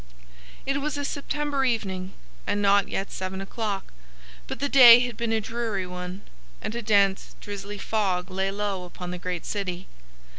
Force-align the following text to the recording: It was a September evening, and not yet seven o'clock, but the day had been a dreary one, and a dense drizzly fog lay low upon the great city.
It 0.65 0.81
was 0.81 0.97
a 0.97 1.05
September 1.05 1.63
evening, 1.63 2.13
and 2.47 2.59
not 2.59 2.89
yet 2.89 3.11
seven 3.11 3.39
o'clock, 3.39 3.93
but 4.47 4.59
the 4.59 4.67
day 4.67 5.01
had 5.01 5.15
been 5.15 5.31
a 5.31 5.39
dreary 5.39 5.85
one, 5.85 6.23
and 6.59 6.73
a 6.73 6.81
dense 6.81 7.35
drizzly 7.39 7.77
fog 7.77 8.31
lay 8.31 8.49
low 8.49 8.83
upon 8.85 9.11
the 9.11 9.19
great 9.19 9.45
city. 9.45 9.85